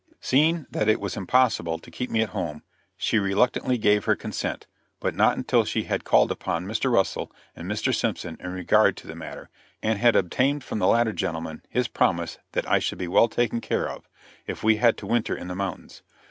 [0.19, 2.63] Seeing that it was impossible to keep me at home,
[2.97, 4.65] she reluctantly gave her consent,
[4.99, 6.91] but not until she had called upon Mr.
[6.91, 7.93] Russell and Mr.
[7.93, 9.51] Simpson in regard to the matter,
[9.83, 13.61] and had obtained from the latter gentleman his promise that I should be well taken
[13.61, 14.09] care of,
[14.47, 16.01] if we had to winter in the mountains.